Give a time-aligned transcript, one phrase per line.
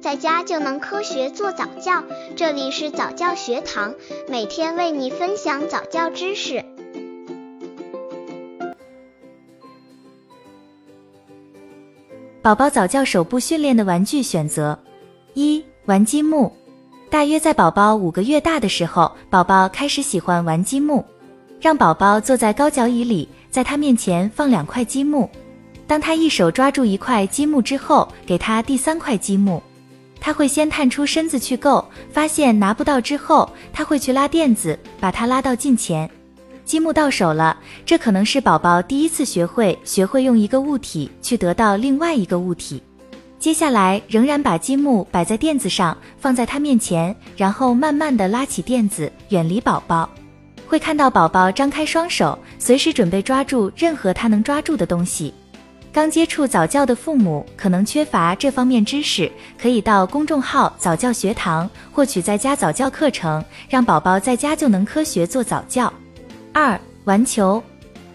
[0.00, 2.02] 在家就能科学做早教。
[2.34, 3.94] 这里是早教学堂，
[4.28, 6.64] 每天为你分享早教知识。
[12.40, 14.78] 宝宝早教手部训练的玩具选择：
[15.34, 16.50] 一、玩积木。
[17.10, 21.04] 大约在宝宝五个月大的时候，宝宝开始喜欢玩积木。
[21.60, 25.28] 让宝宝坐在高脚椅里，在他面前放两块积木。
[25.86, 29.62] 当他一手抓住一块积木之后，给他第三块积木。
[30.20, 36.08] 他会先探出身子去够，发现拿不到之后，他会去拉垫子，把它拉到近前。
[36.64, 42.80] 积木到手了，这可能是宝宝第一次学会学会用一个物体去得到另外一个物体。
[43.40, 50.08] 接下来仍然把积木摆在垫子上，放在他面前，然后慢慢的拉起垫子，远离宝宝。
[50.68, 55.34] 会看到宝宝张开双手，随时准备抓住任何他能抓住的东西。
[55.92, 65.92] 刚接触早教的父母可能缺乏这方面知识，可以到公众号早教学堂获取在家早教课程，让宝宝在家就能科学做早教。
[66.52, 67.60] 二、玩球，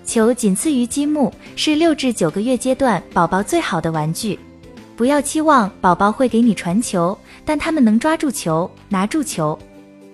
[0.06, 4.40] 球仅次于积木，是六至九个月阶段宝宝最好的玩具。
[4.96, 9.60] 不要期望宝宝会给你传球，但他们能抓住球，拿住球。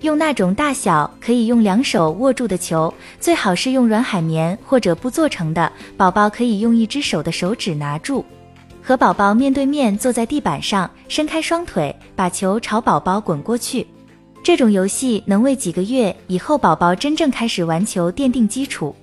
[0.02, 8.25] 用那种大小可以用两手握住的球，最好是用软海绵或者布做成的，宝宝可以用一只手的手指拿住。
[8.81, 13.85] 和宝宝面对面坐在地板上，伸开双腿，把球朝宝宝滚过去。
[14.43, 18.95] 这种游戏能为几个月以后宝宝真正开始玩球奠定基础。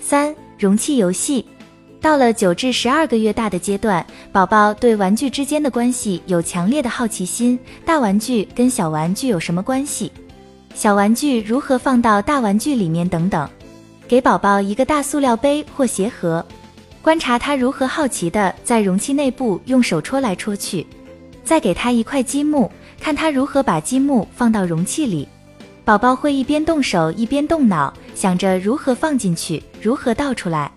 [0.00, 1.46] 三、容器游戏。
[2.00, 10.10] 到了九至十二个月大的阶段，宝宝对玩具之间的关系有强烈的好奇心，大玩具跟小玩具有什么关系？
[10.74, 13.48] 小玩具如何放到大玩具里面等等，
[14.08, 16.44] 给宝宝一个大塑料杯或鞋盒，
[17.02, 20.86] 观察他如何好奇的在容器内部用手戳来戳去，
[21.44, 25.28] 再给他一块积木，看他如何把积木放到容器里。
[25.84, 30.70] 宝宝会一边动手一边动脑，想着如何放进去，如何倒出来。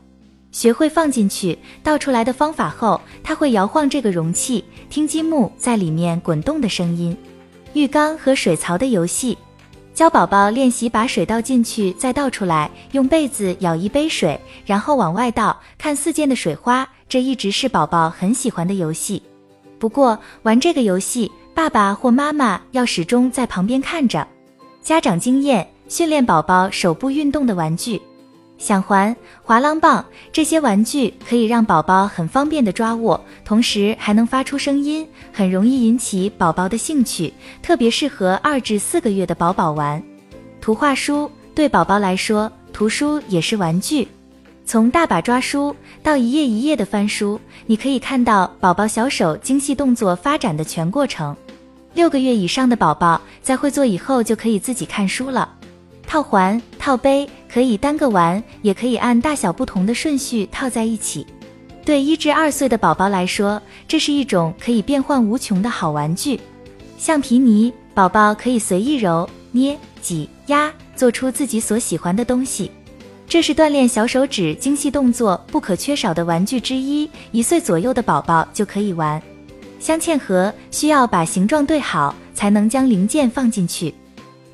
[0.52, 7.16] 学会放进去、倒出来的方法后，他会摇晃这个容器，听积木在里面滚动的声音。
[7.74, 9.38] 浴缸和水槽的游戏。
[9.94, 16.88] 教宝宝练习把水倒进去，再倒出来，用被子舀一杯水，然后往外倒，看四溅的水花。
[17.08, 19.22] 这一直是宝宝很喜欢的游戏。
[19.78, 24.28] 不过玩这个游戏，爸爸或妈妈要始终在旁边看着。
[24.82, 28.02] 家长经验：训练宝宝手部运动的玩具。
[28.64, 29.14] 响环、
[29.44, 40.02] 滑浪棒这些玩具可以让宝宝很方便的抓握，同时还能发出声音，很容易引起宝宝的兴趣，特别适合二至四个月的宝宝玩。
[40.62, 44.08] 图画书对宝宝来说，图书也是玩具。
[44.66, 51.36] 从大把抓书到一页一页的翻书，你可以看到宝宝小手精细动作发展的全过程。
[51.94, 55.54] 六个月以上的宝宝在会做以后，就可以自己看书了。
[56.14, 61.26] 套环、套杯可以单个玩，也可以按大小不同的顺序套在一起。
[61.84, 66.40] 对一至二岁的宝宝来说，这是一种可以变幻无穷的好玩具。
[67.00, 72.70] 橡皮泥，宝宝可以随意揉、捏、挤、压，做出自己所喜欢的东西。
[73.28, 79.20] 这是锻炼小手指精细动作不可缺少的玩具之一，一岁左右的宝宝就可以玩。
[79.80, 83.92] 镶嵌盒需要把形状对好，才能将零件放进去。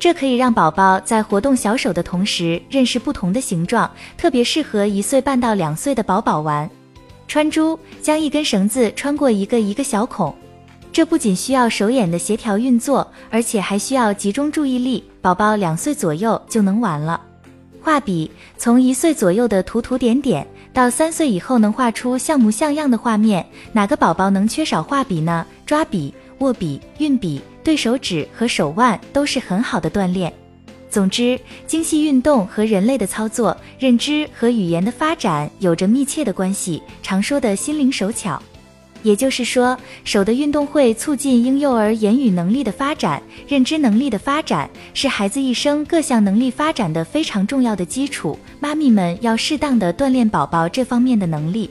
[0.00, 6.68] 这可以让宝宝在活动小手的同时认识不同的形状，特别适合一岁半到两岁的宝宝玩。
[7.28, 10.34] 穿珠，将一根绳子穿过一个一个小孔，
[10.90, 15.04] 这不仅需要手眼的协调运作，而且还需要集中注意力。
[15.20, 17.20] 宝宝两岁左右就能玩了。
[17.82, 25.46] 画笔，从一岁左右的涂涂点点到三岁以后能画出像模像样的画面，哪个宝宝能缺少画笔呢？
[25.66, 27.40] 抓笔、握笔、运笔。
[27.62, 30.32] 对手指和手腕都是很好的锻炼。
[30.88, 36.82] 总之，精细运动和人类的操作、认知和语言的发展有着密切的关系。
[37.02, 38.42] 常说的心灵手巧，
[39.02, 48.36] 也就是说，手的运动会促进婴幼儿言语能力的发展、认知能力的发展，是孩子一生各项能力发展的非常重要的基础。
[48.58, 51.68] 妈咪们要适当的锻炼宝宝这方面的能力。